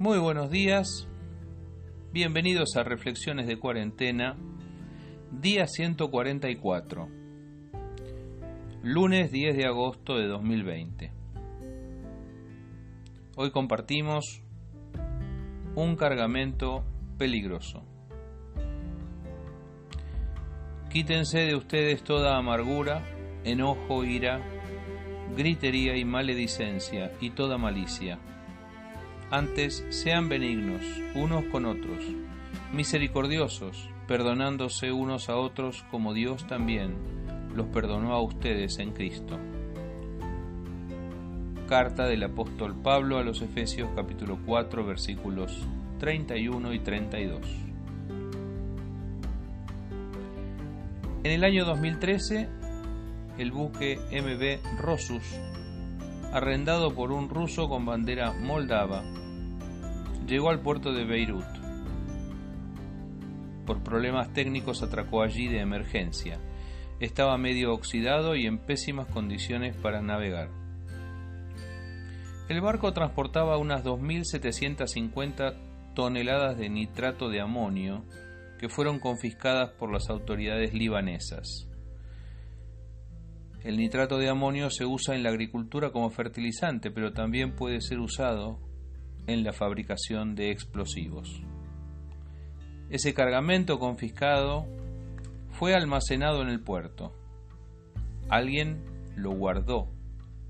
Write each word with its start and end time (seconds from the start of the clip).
Muy 0.00 0.16
buenos 0.18 0.50
días, 0.50 1.06
bienvenidos 2.10 2.74
a 2.76 2.82
Reflexiones 2.82 3.46
de 3.46 3.58
Cuarentena, 3.58 4.34
día 5.30 5.66
144, 5.66 7.06
lunes 8.82 9.30
10 9.30 9.56
de 9.58 9.66
agosto 9.66 10.16
de 10.16 10.26
2020. 10.26 11.12
Hoy 13.36 13.50
compartimos 13.50 14.42
un 15.74 15.96
cargamento 15.96 16.82
peligroso. 17.18 17.82
Quítense 20.88 21.40
de 21.40 21.56
ustedes 21.56 22.02
toda 22.02 22.38
amargura, 22.38 23.04
enojo, 23.44 24.02
ira, 24.04 24.40
gritería 25.36 25.98
y 25.98 26.06
maledicencia 26.06 27.12
y 27.20 27.32
toda 27.32 27.58
malicia. 27.58 28.18
Antes 29.32 29.86
sean 29.90 30.28
benignos 30.28 30.82
unos 31.14 31.44
con 31.44 31.64
otros, 31.64 32.04
misericordiosos, 32.72 33.88
perdonándose 34.08 34.90
unos 34.90 35.28
a 35.28 35.36
otros 35.36 35.84
como 35.88 36.14
Dios 36.14 36.48
también 36.48 36.96
los 37.54 37.68
perdonó 37.68 38.12
a 38.12 38.20
ustedes 38.20 38.80
en 38.80 38.90
Cristo. 38.90 39.38
Carta 41.68 42.06
del 42.06 42.24
apóstol 42.24 42.74
Pablo 42.82 43.18
a 43.18 43.22
los 43.22 43.40
Efesios 43.40 43.88
capítulo 43.94 44.36
4 44.44 44.84
versículos 44.84 45.56
31 46.00 46.74
y 46.74 46.80
32. 46.80 47.40
En 51.22 51.30
el 51.30 51.44
año 51.44 51.64
2013, 51.64 52.48
el 53.38 53.52
buque 53.52 54.00
MB 54.10 54.80
Rosus, 54.80 55.22
arrendado 56.32 56.94
por 56.94 57.12
un 57.12 57.28
ruso 57.28 57.68
con 57.68 57.84
bandera 57.84 58.32
moldava, 58.32 59.02
llegó 60.26 60.50
al 60.50 60.60
puerto 60.60 60.92
de 60.92 61.04
Beirut. 61.04 61.44
Por 63.66 63.82
problemas 63.82 64.32
técnicos 64.32 64.82
atracó 64.82 65.22
allí 65.22 65.48
de 65.48 65.60
emergencia. 65.60 66.38
Estaba 67.00 67.38
medio 67.38 67.72
oxidado 67.72 68.36
y 68.36 68.46
en 68.46 68.58
pésimas 68.58 69.06
condiciones 69.08 69.74
para 69.76 70.02
navegar. 70.02 70.50
El 72.48 72.60
barco 72.60 72.92
transportaba 72.92 73.58
unas 73.58 73.84
2.750 73.84 75.54
toneladas 75.94 76.58
de 76.58 76.68
nitrato 76.68 77.28
de 77.28 77.40
amonio 77.40 78.04
que 78.58 78.68
fueron 78.68 78.98
confiscadas 78.98 79.70
por 79.70 79.92
las 79.92 80.10
autoridades 80.10 80.74
libanesas. 80.74 81.69
El 83.62 83.76
nitrato 83.76 84.16
de 84.18 84.30
amonio 84.30 84.70
se 84.70 84.86
usa 84.86 85.14
en 85.14 85.22
la 85.22 85.28
agricultura 85.28 85.90
como 85.90 86.08
fertilizante, 86.10 86.90
pero 86.90 87.12
también 87.12 87.54
puede 87.54 87.82
ser 87.82 87.98
usado 87.98 88.58
en 89.26 89.44
la 89.44 89.52
fabricación 89.52 90.34
de 90.34 90.50
explosivos. 90.50 91.42
Ese 92.88 93.12
cargamento 93.12 93.78
confiscado 93.78 94.66
fue 95.50 95.74
almacenado 95.74 96.40
en 96.42 96.48
el 96.48 96.60
puerto. 96.60 97.12
Alguien 98.30 98.82
lo 99.14 99.32
guardó 99.32 99.88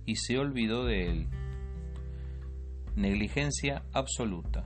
y 0.06 0.16
se 0.16 0.38
olvidó 0.38 0.84
de 0.84 1.10
él. 1.10 1.26
Negligencia 2.94 3.82
absoluta. 3.92 4.64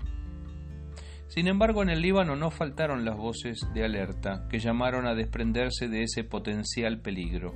Sin 1.29 1.49
embargo, 1.49 1.83
en 1.83 1.89
el 1.89 2.03
Líbano 2.03 2.37
no 2.37 2.51
faltaron 2.51 3.05
las 3.05 3.17
voces 3.17 3.67
de 3.73 3.85
alerta 3.85 4.47
que 4.51 4.59
llamaron 4.59 5.07
a 5.07 5.15
desprenderse 5.15 5.89
de 5.89 6.03
ese 6.03 6.25
potencial 6.25 7.01
peligro. 7.01 7.55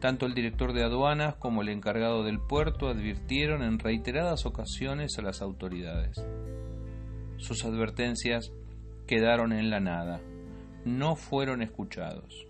Tanto 0.00 0.26
el 0.26 0.34
director 0.34 0.72
de 0.72 0.84
aduanas 0.84 1.36
como 1.36 1.62
el 1.62 1.68
encargado 1.68 2.22
del 2.22 2.38
puerto 2.38 2.88
advirtieron 2.88 3.62
en 3.62 3.78
reiteradas 3.78 4.44
ocasiones 4.44 5.18
a 5.18 5.22
las 5.22 5.40
autoridades. 5.40 6.22
Sus 7.38 7.64
advertencias 7.64 8.52
quedaron 9.06 9.52
en 9.52 9.70
la 9.70 9.80
nada, 9.80 10.20
no 10.84 11.16
fueron 11.16 11.62
escuchados. 11.62 12.46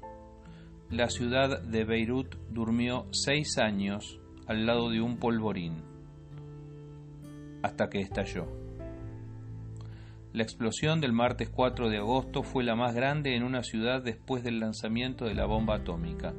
La 0.91 1.09
ciudad 1.09 1.63
de 1.63 1.85
Beirut 1.85 2.37
durmió 2.51 3.07
seis 3.11 3.59
años 3.59 4.21
al 4.47 4.67
lado 4.67 4.91
de 4.91 5.01
un 5.01 5.19
polvorín, 5.19 5.83
hasta 7.63 7.89
que 7.89 8.01
estalló. 8.01 8.47
La 10.33 10.43
explosión 10.43 11.01
del 11.01 11.13
martes 11.13 11.49
4 11.49 11.89
de 11.89 11.97
agosto 11.97 12.43
fue 12.43 12.63
la 12.63 12.77
más 12.77 12.95
grande 12.95 13.35
en 13.35 13.43
una 13.43 13.63
ciudad 13.63 14.03
después 14.03 14.45
del 14.45 14.61
lanzamiento 14.61 15.25
de 15.25 15.35
la 15.35 15.47
bomba 15.47 15.77
atómica. 15.77 16.35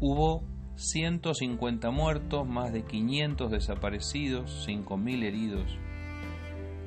Hubo 0.00 0.44
150 0.76 1.90
muertos, 1.90 2.46
más 2.46 2.72
de 2.72 2.82
500 2.84 3.50
desaparecidos, 3.50 4.64
5.000 4.68 5.24
heridos. 5.24 5.76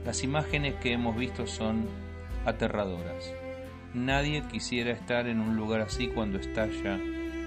Las 0.05 0.23
imágenes 0.23 0.75
que 0.75 0.93
hemos 0.93 1.17
visto 1.17 1.45
son 1.45 1.87
aterradoras. 2.45 3.33
Nadie 3.93 4.43
quisiera 4.47 4.91
estar 4.91 5.27
en 5.27 5.41
un 5.41 5.57
lugar 5.57 5.81
así 5.81 6.07
cuando 6.07 6.39
estalla 6.39 6.97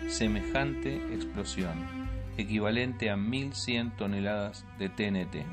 semejante 0.06 0.96
explosión, 1.14 1.72
equivalente 2.36 3.08
a 3.08 3.16
1.100 3.16 3.96
toneladas 3.96 4.66
de 4.78 4.90
TNT. 4.90 5.46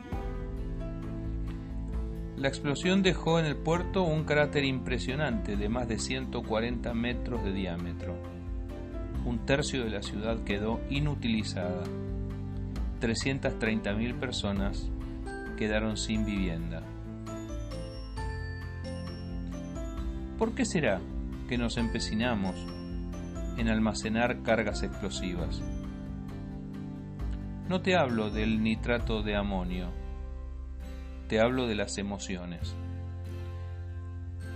La 2.36 2.50
explosión 2.50 3.02
dejó 3.02 3.40
en 3.40 3.46
el 3.46 3.56
puerto 3.56 4.04
un 4.04 4.26
cráter 4.26 4.66
impresionante 4.66 5.56
de 5.56 5.70
más 5.70 5.88
de 5.88 6.00
140 6.00 6.94
metros 6.94 7.42
de 7.46 7.54
diámetro. 7.54 8.41
Un 9.26 9.46
tercio 9.46 9.84
de 9.84 9.92
la 9.92 10.02
ciudad 10.02 10.44
quedó 10.44 10.80
inutilizada. 10.90 11.84
330.000 13.00 14.20
personas 14.20 14.90
quedaron 15.58 15.98
sin 15.98 16.26
vivienda. 16.26 16.82
¿Por 20.40 20.56
qué 20.56 20.66
será 20.66 21.00
que 21.48 21.60
nos 21.60 21.78
empecinamos 21.78 22.56
en 23.58 23.70
almacenar 23.70 24.42
cargas 24.42 24.82
explosivas? 24.82 25.62
No 27.70 27.82
te 27.82 27.96
hablo 27.96 28.32
del 28.32 28.64
nitrato 28.64 29.22
de 29.22 29.36
amonio, 29.36 29.92
te 31.28 31.40
hablo 31.40 31.68
de 31.68 31.76
las 31.76 32.00
emociones. 32.00 32.76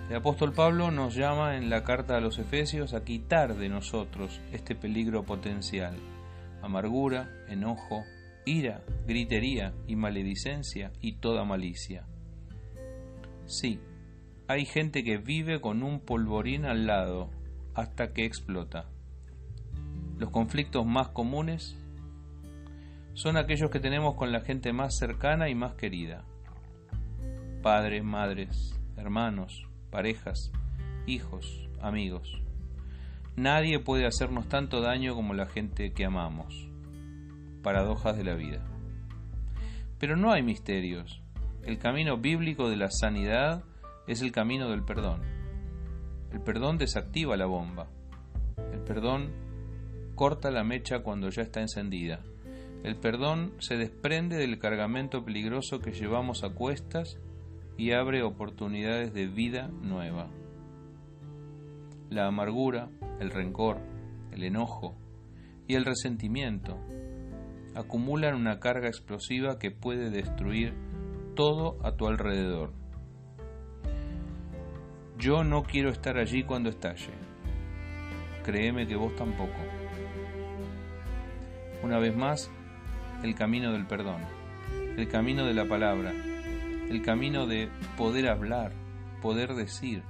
El 0.09 0.17
apóstol 0.17 0.53
Pablo 0.53 0.91
nos 0.91 1.15
llama 1.15 1.57
en 1.57 1.69
la 1.69 1.83
carta 1.83 2.17
a 2.17 2.21
los 2.21 2.37
Efesios 2.37 2.93
a 2.93 3.03
quitar 3.03 3.55
de 3.55 3.69
nosotros 3.69 4.39
este 4.51 4.75
peligro 4.75 5.23
potencial, 5.23 5.95
amargura, 6.61 7.29
enojo, 7.47 8.03
ira, 8.45 8.83
gritería 9.07 9.73
y 9.87 9.95
maledicencia 9.95 10.91
y 11.01 11.13
toda 11.13 11.43
malicia. 11.43 12.05
Sí, 13.45 13.79
hay 14.47 14.65
gente 14.65 15.03
que 15.03 15.17
vive 15.17 15.59
con 15.59 15.81
un 15.81 15.99
polvorín 15.99 16.65
al 16.65 16.85
lado 16.85 17.31
hasta 17.73 18.13
que 18.13 18.25
explota. 18.25 18.85
Los 20.17 20.29
conflictos 20.29 20.85
más 20.85 21.09
comunes 21.09 21.77
son 23.13 23.37
aquellos 23.37 23.71
que 23.71 23.79
tenemos 23.79 24.15
con 24.15 24.31
la 24.31 24.41
gente 24.41 24.71
más 24.71 24.95
cercana 24.97 25.49
y 25.49 25.55
más 25.55 25.73
querida 25.73 26.25
padres, 27.65 28.03
madres, 28.03 28.79
hermanos, 28.95 29.67
parejas, 29.95 30.51
hijos, 31.07 31.69
amigos. 31.79 32.41
Nadie 33.37 33.79
puede 33.79 34.05
hacernos 34.05 34.49
tanto 34.49 34.81
daño 34.81 35.15
como 35.15 35.33
la 35.33 35.45
gente 35.45 35.93
que 35.93 36.03
amamos. 36.03 36.67
Paradojas 37.63 38.17
de 38.17 38.25
la 38.25 38.33
vida. 38.33 38.59
Pero 39.97 40.17
no 40.17 40.33
hay 40.33 40.43
misterios. 40.43 41.21
El 41.63 41.79
camino 41.79 42.17
bíblico 42.17 42.69
de 42.69 42.75
la 42.75 42.91
sanidad 42.91 43.63
es 44.05 44.21
el 44.21 44.33
camino 44.33 44.69
del 44.69 44.83
perdón. 44.83 45.21
El 46.33 46.41
perdón 46.41 46.77
desactiva 46.77 47.37
la 47.37 47.45
bomba. 47.45 47.87
El 48.73 48.81
perdón 48.81 49.31
corta 50.15 50.51
la 50.51 50.65
mecha 50.65 51.03
cuando 51.03 51.29
ya 51.29 51.43
está 51.43 51.61
encendida. 51.61 52.19
El 52.83 52.97
perdón 52.97 53.53
se 53.59 53.77
desprende 53.77 54.35
del 54.35 54.59
cargamento 54.59 55.23
peligroso 55.23 55.79
que 55.79 55.93
llevamos 55.93 56.43
a 56.43 56.49
cuestas 56.49 57.17
y 57.77 57.91
abre 57.91 58.23
oportunidades 58.23 59.13
de 59.13 59.27
vida 59.27 59.69
nueva. 59.81 60.29
La 62.09 62.27
amargura, 62.27 62.89
el 63.19 63.31
rencor, 63.31 63.79
el 64.31 64.43
enojo 64.43 64.95
y 65.67 65.75
el 65.75 65.85
resentimiento 65.85 66.77
acumulan 67.75 68.35
una 68.35 68.59
carga 68.59 68.87
explosiva 68.87 69.59
que 69.59 69.71
puede 69.71 70.09
destruir 70.09 70.73
todo 71.35 71.77
a 71.83 71.91
tu 71.91 72.07
alrededor. 72.07 72.71
Yo 75.17 75.43
no 75.43 75.63
quiero 75.63 75.89
estar 75.89 76.17
allí 76.17 76.43
cuando 76.43 76.69
estalle. 76.69 77.13
Créeme 78.43 78.87
que 78.87 78.95
vos 78.95 79.13
tampoco. 79.15 79.57
Una 81.83 81.99
vez 81.99 82.15
más, 82.15 82.49
el 83.23 83.35
camino 83.35 83.71
del 83.71 83.85
perdón, 83.85 84.21
el 84.97 85.07
camino 85.07 85.45
de 85.45 85.53
la 85.53 85.65
palabra, 85.65 86.13
el 86.89 87.01
camino 87.01 87.47
de 87.47 87.69
poder 87.97 88.27
hablar, 88.27 88.71
poder 89.21 89.55
decir, 89.55 90.03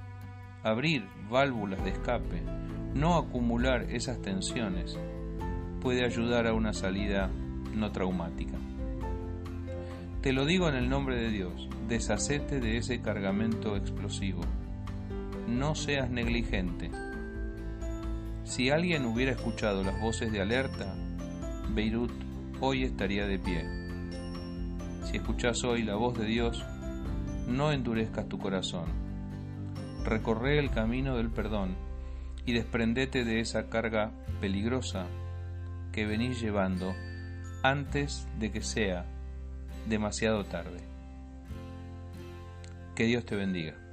abrir 0.62 1.06
válvulas 1.30 1.82
de 1.84 1.90
escape, 1.90 2.42
no 2.94 3.16
acumular 3.16 3.86
esas 3.90 4.20
tensiones, 4.20 4.98
puede 5.80 6.04
ayudar 6.04 6.46
a 6.46 6.52
una 6.52 6.72
salida 6.72 7.30
no 7.74 7.92
traumática. 7.92 8.58
Te 10.22 10.32
lo 10.32 10.44
digo 10.44 10.68
en 10.68 10.74
el 10.74 10.88
nombre 10.88 11.16
de 11.16 11.30
Dios, 11.30 11.68
deshacete 11.88 12.58
de 12.58 12.78
ese 12.78 13.00
cargamento 13.00 13.76
explosivo. 13.76 14.40
No 15.46 15.74
seas 15.74 16.10
negligente. 16.10 16.90
Si 18.42 18.70
alguien 18.70 19.04
hubiera 19.04 19.32
escuchado 19.32 19.84
las 19.84 20.00
voces 20.00 20.32
de 20.32 20.40
alerta, 20.40 20.96
Beirut 21.72 22.10
hoy 22.60 22.82
estaría 22.82 23.26
de 23.26 23.38
pie. 23.38 23.85
Si 25.06 25.18
escuchas 25.18 25.62
hoy 25.62 25.84
la 25.84 25.94
voz 25.94 26.18
de 26.18 26.24
Dios, 26.24 26.66
no 27.46 27.70
endurezcas 27.70 28.28
tu 28.28 28.38
corazón. 28.38 28.86
Recorre 30.04 30.58
el 30.58 30.72
camino 30.72 31.16
del 31.16 31.30
perdón 31.30 31.76
y 32.44 32.52
desprendete 32.52 33.24
de 33.24 33.38
esa 33.38 33.68
carga 33.70 34.10
peligrosa 34.40 35.06
que 35.92 36.06
venís 36.06 36.40
llevando 36.40 36.92
antes 37.62 38.26
de 38.40 38.50
que 38.50 38.62
sea 38.62 39.06
demasiado 39.88 40.44
tarde. 40.44 40.80
Que 42.96 43.04
Dios 43.04 43.24
te 43.24 43.36
bendiga. 43.36 43.85